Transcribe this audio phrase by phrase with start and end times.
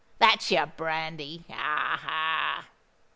[0.17, 1.43] That's your brandy!
[1.47, 1.99] Ha!
[2.03, 2.65] ha!"